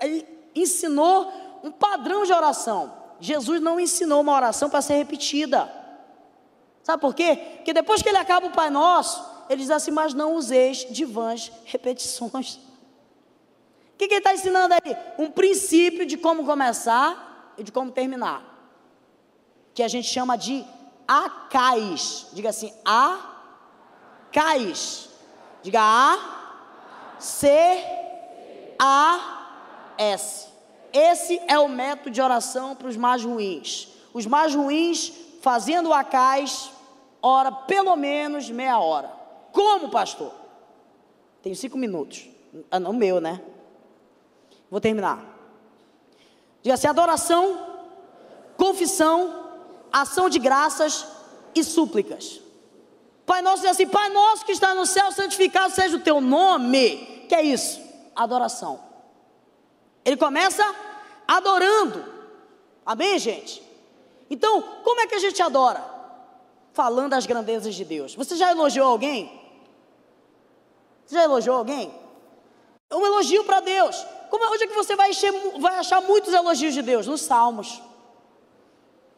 [0.00, 1.32] Ele ensinou
[1.64, 2.92] um padrão de oração.
[3.18, 5.72] Jesus não ensinou uma oração para ser repetida.
[6.82, 7.56] Sabe por quê?
[7.56, 11.04] Porque depois que ele acaba o Pai Nosso, ele diz assim: Mas não useis de
[11.04, 12.60] vãs repetições.
[14.06, 14.96] Que, que ele está ensinando aí?
[15.18, 18.40] Um princípio de como começar e de como terminar.
[19.74, 20.64] Que a gente chama de
[21.08, 22.28] acais.
[22.32, 22.72] Diga assim,
[24.32, 25.08] acais.
[25.60, 27.48] Diga A, C,
[28.78, 30.46] A, S.
[30.92, 33.88] Esse é o método de oração para os mais ruins.
[34.14, 36.70] Os mais ruins, fazendo o acais,
[37.20, 39.12] ora pelo menos meia hora.
[39.50, 40.32] Como, pastor?
[41.42, 42.28] Tenho cinco minutos.
[42.70, 43.42] Ah, não meu, né?
[44.70, 45.24] Vou terminar.
[46.62, 47.58] Diga assim: adoração,
[48.56, 49.48] confissão,
[49.92, 51.06] ação de graças
[51.54, 52.40] e súplicas.
[53.24, 57.26] Pai nosso diz assim: Pai nosso que está no céu, santificado seja o teu nome.
[57.28, 57.80] Que é isso?
[58.14, 58.80] Adoração.
[60.04, 60.64] Ele começa
[61.26, 62.04] adorando.
[62.84, 63.62] Amém, gente?
[64.30, 65.84] Então, como é que a gente adora?
[66.72, 68.14] Falando as grandezas de Deus.
[68.14, 69.40] Você já elogiou alguém?
[71.04, 71.92] Você já elogiou alguém?
[72.88, 74.04] É um elogio para Deus.
[74.30, 77.06] Como é, onde é que você vai, encher, vai achar muitos elogios de Deus?
[77.06, 77.82] Nos salmos.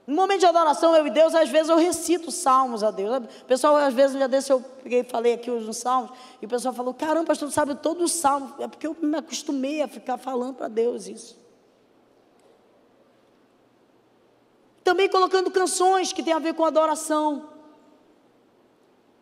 [0.09, 3.18] No momento de adoração, eu e Deus, às vezes eu recito salmos a Deus.
[3.42, 6.73] O pessoal, às vezes, dia desse eu peguei, falei aqui nos salmos, e o pessoal
[6.73, 8.55] falou: caramba, pastor, sabe todo o salmo.
[8.59, 11.38] É porque eu me acostumei a ficar falando para Deus isso.
[14.83, 17.51] Também colocando canções que tem a ver com adoração.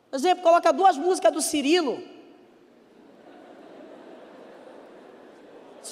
[0.08, 2.00] Por exemplo, coloca duas músicas do Cirilo.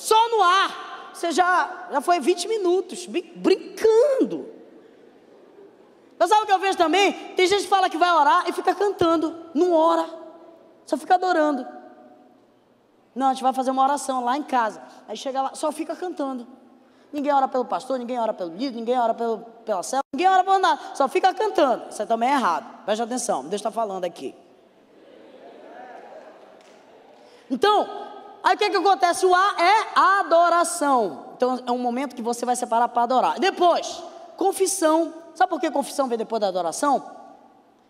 [0.05, 1.11] Só no ar.
[1.15, 4.47] Você já, já foi 20 minutos brincando.
[6.19, 7.13] Mas sabe o que eu vejo também?
[7.35, 9.35] Tem gente que fala que vai orar e fica cantando.
[9.55, 10.07] Não ora.
[10.85, 11.67] Só fica adorando.
[13.15, 14.83] Não, a gente vai fazer uma oração lá em casa.
[15.09, 16.47] Aí chega lá, só fica cantando.
[17.11, 20.45] Ninguém ora pelo pastor, ninguém ora pelo líder, ninguém ora pelo, pela célula, ninguém ora
[20.45, 20.79] por nada.
[20.95, 21.89] Só fica cantando.
[21.89, 22.85] Isso também é errado.
[22.85, 24.35] Preste atenção, Deus está falando aqui.
[27.51, 28.04] Então,
[28.45, 29.27] aí o que, que acontece?
[29.27, 31.25] O A é adoração.
[31.37, 33.41] Então é um momento que você vai separar para adorar.
[33.41, 34.03] Depois,
[34.37, 35.13] confissão.
[35.35, 37.11] Sabe por que confissão vem depois da adoração?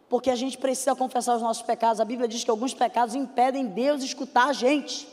[0.09, 2.01] Porque a gente precisa confessar os nossos pecados.
[2.01, 5.09] A Bíblia diz que alguns pecados impedem Deus de escutar a gente.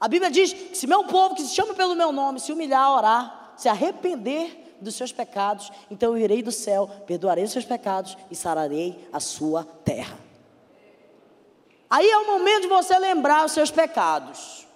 [0.00, 2.92] A Bíblia diz que se meu povo, que se chama pelo meu nome, se humilhar,
[2.92, 8.16] orar, se arrepender dos seus pecados, então eu irei do céu, perdoarei os seus pecados
[8.30, 10.27] e sararei a sua terra.
[11.90, 14.66] Aí é o momento de você lembrar os seus pecados.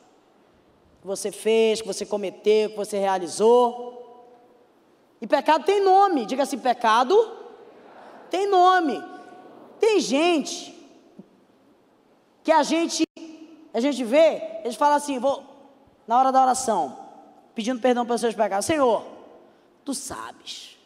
[1.00, 4.00] Que você fez, que você cometeu, que você realizou.
[5.20, 6.26] E pecado tem nome.
[6.26, 7.16] Diga assim: pecado
[8.30, 9.02] tem nome.
[9.78, 10.72] Tem gente
[12.42, 13.04] que a gente
[13.74, 15.42] a gente vê, eles falam assim, vou
[16.06, 16.98] na hora da oração,
[17.54, 18.66] pedindo perdão pelos seus pecados.
[18.66, 19.04] Senhor,
[19.84, 20.76] tu sabes.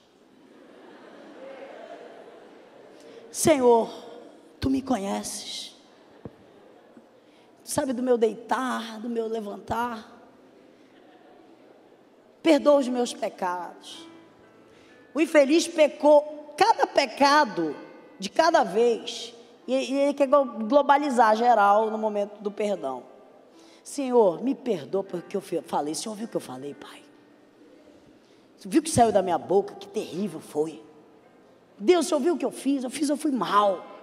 [3.31, 3.91] Senhor,
[4.61, 5.76] tu me conheces.
[7.67, 10.09] Sabe do meu deitar, do meu levantar.
[12.41, 14.07] Perdoa os meus pecados.
[15.13, 17.75] O infeliz pecou cada pecado
[18.21, 19.35] de cada vez
[19.67, 23.03] e, ele quer globalizar geral no momento do perdão.
[23.83, 25.93] Senhor, me perdoa porque eu falei.
[25.93, 27.03] Senhor viu o que eu falei, Pai?
[28.57, 29.75] Você viu o que saiu da minha boca?
[29.75, 30.81] Que terrível foi.
[31.77, 32.85] Deus, o Senhor viu o que eu fiz?
[32.85, 33.96] Eu fiz, eu fui mal.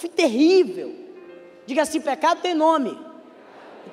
[0.00, 0.94] Fui terrível.
[1.66, 2.98] Diga assim: pecado tem nome.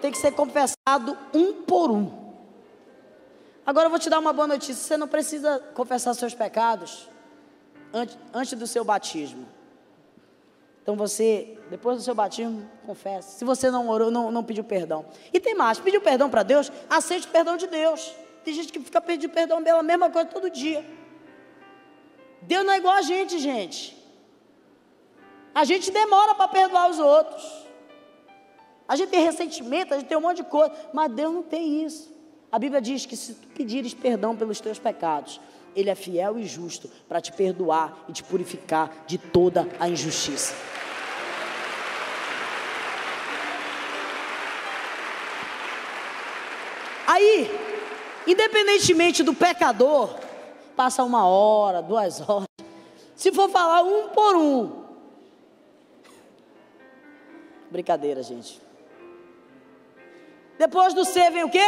[0.02, 2.34] Tem que ser confessado um por um.
[3.65, 7.10] Agora eu vou te dar uma boa notícia: você não precisa confessar seus pecados
[7.93, 9.46] antes, antes do seu batismo.
[10.82, 13.38] Então você, depois do seu batismo, confessa.
[13.38, 15.06] Se você não orou, não, não pediu perdão.
[15.34, 18.15] E tem mais: pediu perdão para Deus, aceite o perdão de Deus.
[18.46, 20.89] Tem gente que fica pedindo perdão pela mesma coisa todo dia.
[22.43, 23.96] Deus não é igual a gente, gente.
[25.58, 27.43] A gente demora para perdoar os outros.
[28.88, 31.84] A gente tem ressentimento, a gente tem um monte de coisa, mas Deus não tem
[31.84, 32.15] isso.
[32.52, 35.41] A Bíblia diz que se tu pedires perdão pelos teus pecados,
[35.76, 40.54] Ele é fiel e justo para te perdoar e te purificar de toda a injustiça.
[47.08, 47.50] Aí,
[48.28, 50.20] independentemente do pecador,
[50.76, 52.46] passa uma hora, duas horas.
[53.15, 54.87] Se for falar um por um.
[57.69, 58.62] Brincadeira, gente.
[60.58, 61.65] Depois do ser vem o quê?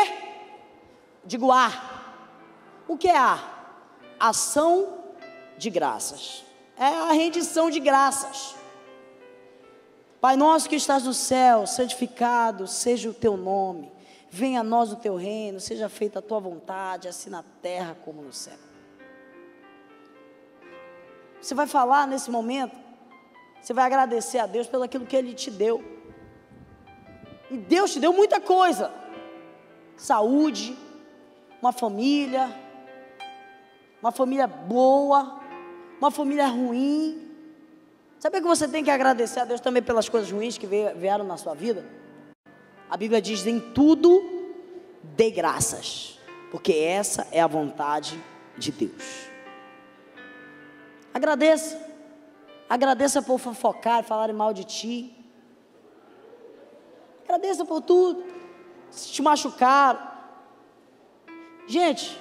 [1.23, 1.71] Digo A.
[2.87, 3.39] O que é A?
[4.19, 4.99] Ação
[5.57, 6.43] de graças.
[6.77, 8.55] É a rendição de graças.
[10.21, 13.91] Pai nosso que estás no céu, santificado seja o teu nome.
[14.29, 18.21] Venha a nós o teu reino, seja feita a tua vontade, assim na terra como
[18.21, 18.57] no céu.
[21.41, 22.75] Você vai falar nesse momento,
[23.61, 25.83] você vai agradecer a Deus pelo aquilo que Ele te deu.
[27.49, 28.91] E Deus te deu muita coisa:
[29.97, 30.77] saúde,
[31.61, 32.49] uma família,
[34.01, 35.39] uma família boa,
[35.99, 37.27] uma família ruim.
[38.19, 41.37] Sabe que você tem que agradecer a Deus também pelas coisas ruins que vieram na
[41.37, 41.85] sua vida?
[42.89, 44.21] A Bíblia diz: em tudo
[45.03, 46.19] dê graças,
[46.51, 48.21] porque essa é a vontade
[48.57, 49.29] de Deus.
[51.13, 51.88] Agradeça,
[52.69, 55.15] agradeça por fofocar falarem mal de ti.
[57.25, 58.23] Agradeça por tudo.
[58.91, 60.09] Se te machucaram,
[61.69, 62.19] Gente,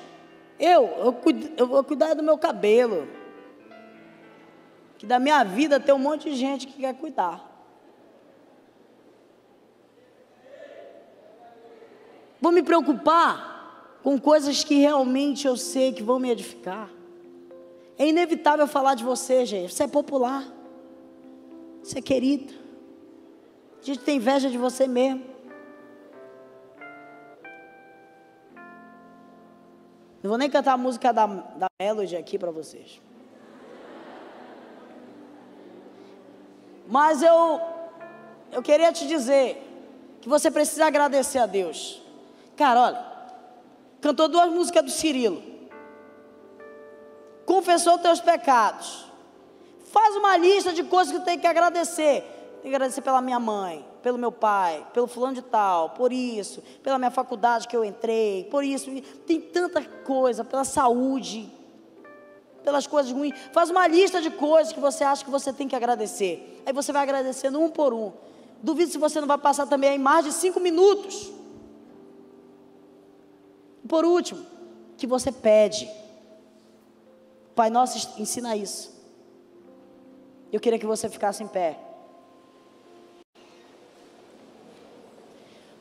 [0.60, 3.08] eu, eu, cuido, eu vou cuidar do meu cabelo.
[4.98, 7.42] Que da minha vida tem um monte de gente que quer cuidar.
[12.38, 16.90] Vou me preocupar com coisas que realmente eu sei que vão me edificar.
[17.98, 19.74] É inevitável falar de você, gente.
[19.74, 20.46] Você é popular.
[21.82, 22.54] Você é querido.
[23.82, 25.24] A gente tem inveja de você mesmo.
[30.22, 33.00] Não vou nem cantar a música da, da Melody aqui para vocês.
[36.86, 37.60] Mas eu,
[38.52, 39.64] eu queria te dizer
[40.20, 42.02] que você precisa agradecer a Deus.
[42.56, 43.08] Cara, olha,
[44.00, 45.42] Cantou duas músicas do Cirilo.
[47.48, 49.06] Confessou teus pecados.
[49.90, 52.20] Faz uma lista de coisas que tem que agradecer.
[52.60, 56.62] Tem que agradecer pela minha mãe, pelo meu pai, pelo fulano de tal, por isso,
[56.82, 58.90] pela minha faculdade que eu entrei, por isso.
[59.26, 61.50] Tem tanta coisa, pela saúde,
[62.62, 63.34] pelas coisas ruins.
[63.50, 66.62] Faz uma lista de coisas que você acha que você tem que agradecer.
[66.66, 68.12] Aí você vai agradecendo um por um.
[68.62, 71.32] Duvido se você não vai passar também em mais de cinco minutos.
[73.88, 74.44] Por último,
[74.98, 75.88] que você pede.
[77.58, 78.96] Pai Nosso ensina isso.
[80.52, 81.76] Eu queria que você ficasse em pé.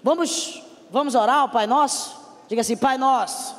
[0.01, 2.19] Vamos, vamos orar ao Pai Nosso?
[2.47, 3.55] Diga assim: Pai Nosso,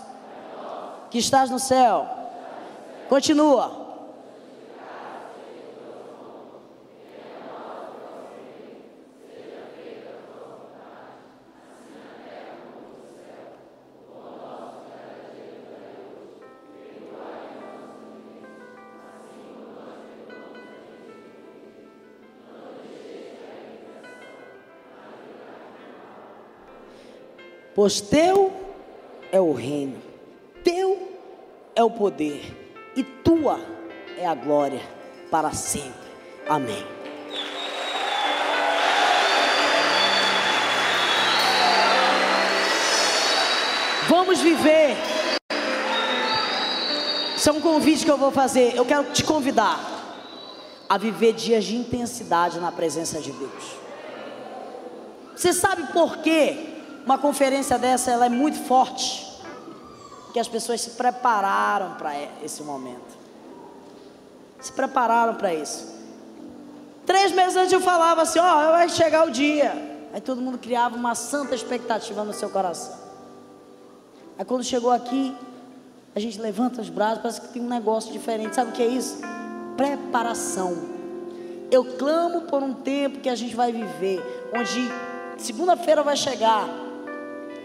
[1.13, 2.09] que estás no céu.
[3.09, 3.78] Continua.
[27.79, 28.53] Pois teu
[29.31, 30.03] é o reino,
[30.65, 31.13] teu
[31.77, 32.43] é o poder,
[32.97, 33.61] e tua
[34.19, 34.81] é a glória
[35.31, 35.93] para sempre.
[36.49, 36.85] Amém.
[44.09, 44.97] Vamos viver.
[47.37, 48.75] Isso é um convite que eu vou fazer.
[48.75, 49.79] Eu quero te convidar
[50.89, 53.77] a viver dias de intensidade na presença de Deus.
[55.37, 56.75] Você sabe por quê?
[57.09, 59.27] Uma conferência dessa ela é muito forte,
[60.31, 62.13] que as pessoas se prepararam para
[62.45, 63.17] esse momento.
[64.61, 65.89] Se prepararam para isso.
[67.07, 69.73] Três meses antes eu falava assim, ó, oh, vai chegar o dia.
[70.13, 72.95] Aí todo mundo criava uma santa expectativa no seu coração.
[74.39, 75.35] Aí quando chegou aqui,
[76.15, 78.55] a gente levanta os braços, parece que tem um negócio diferente.
[78.55, 79.19] Sabe o que é isso?
[79.79, 80.77] Preparação.
[81.71, 84.93] Eu clamo por um tempo que a gente vai viver, onde
[85.39, 86.87] segunda-feira vai chegar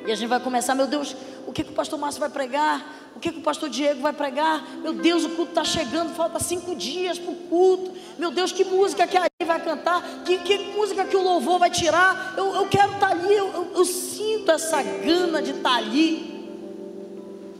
[0.06, 1.16] e a gente vai começar, meu Deus,
[1.47, 3.04] o que, que o pastor Márcio vai pregar?
[3.16, 4.64] O que, que o pastor Diego vai pregar?
[4.80, 7.91] Meu Deus, o culto está chegando, falta cinco dias para o culto.
[8.18, 10.01] Meu Deus, que música que a gente vai cantar?
[10.26, 12.34] Que, que música que o louvor vai tirar?
[12.36, 15.76] Eu, eu quero estar tá ali, eu, eu, eu, sinto essa gana de estar tá
[15.76, 16.34] ali.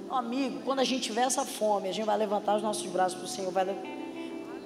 [0.10, 3.26] Amigo, quando a gente tiver essa fome, a gente vai levantar os nossos braços para
[3.26, 3.52] o Senhor.
[3.52, 3.68] Vai,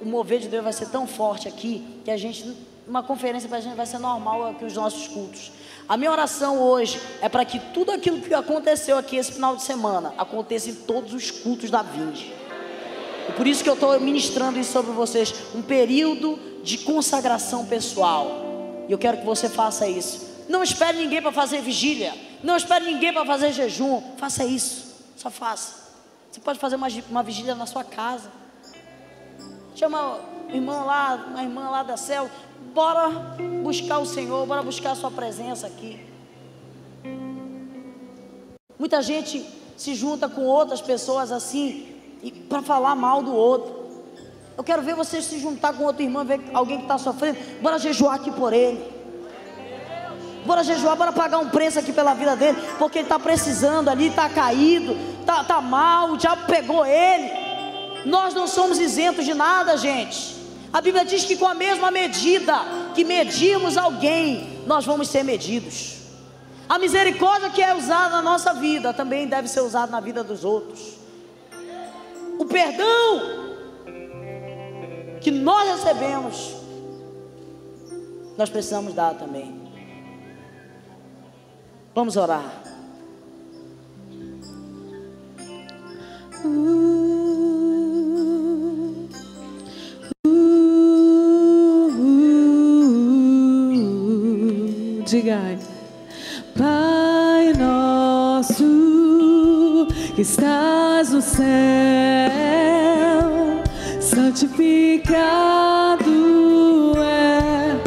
[0.02, 2.56] o mover de Deus vai ser tão forte aqui que a gente,
[2.88, 5.52] uma conferência para a gente vai ser normal que os nossos cultos.
[5.90, 9.64] A minha oração hoje é para que tudo aquilo que aconteceu aqui esse final de
[9.64, 12.34] semana aconteça em todos os cultos da Vinde.
[13.30, 18.86] E por isso que eu estou ministrando isso sobre vocês, um período de consagração pessoal.
[18.90, 20.28] E eu quero que você faça isso.
[20.50, 22.14] Não espere ninguém para fazer vigília.
[22.44, 24.02] Não espere ninguém para fazer jejum.
[24.18, 24.94] Faça isso.
[25.16, 25.88] Só faça.
[26.30, 28.30] Você pode fazer uma, uma vigília na sua casa.
[29.74, 30.20] Chama
[30.50, 32.30] o irmão lá, uma irmã lá da céu
[32.78, 33.10] bora
[33.64, 36.00] buscar o Senhor, bora buscar a Sua presença aqui.
[38.78, 39.44] Muita gente
[39.76, 41.88] se junta com outras pessoas assim,
[42.48, 43.76] para falar mal do outro.
[44.56, 47.40] Eu quero ver você se juntar com outro irmão, ver alguém que está sofrendo.
[47.64, 48.80] Bora jejuar aqui por ele.
[50.46, 54.10] Bora jejuar, bora pagar um preço aqui pela vida dele, porque ele está precisando ali,
[54.10, 57.32] está caído, está tá mal, o diabo pegou ele.
[58.06, 60.37] Nós não somos isentos de nada, gente.
[60.72, 62.53] A Bíblia diz que com a mesma medida
[62.93, 65.97] que medimos alguém, nós vamos ser medidos.
[66.68, 70.43] A misericórdia que é usada na nossa vida também deve ser usada na vida dos
[70.43, 70.97] outros.
[72.38, 73.47] O perdão
[75.22, 76.55] que nós recebemos,
[78.38, 79.68] nós precisamos dar também.
[81.95, 82.63] Vamos orar.
[86.45, 87.16] Uh.
[95.08, 95.58] Diga,
[96.58, 98.66] Pai nosso
[100.14, 101.45] que estás no céu,
[104.01, 105.32] santificado
[107.01, 107.78] é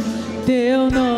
[0.47, 1.10] teu nome.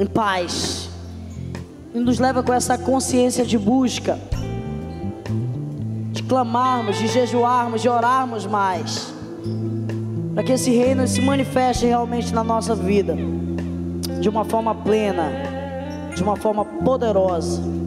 [0.00, 0.88] Em paz,
[1.94, 4.18] e nos leva com essa consciência de busca,
[6.10, 9.12] de clamarmos, de jejuarmos, de orarmos mais,
[10.34, 13.14] para que esse reino se manifeste realmente na nossa vida,
[14.20, 15.30] de uma forma plena,
[16.16, 17.79] de uma forma poderosa.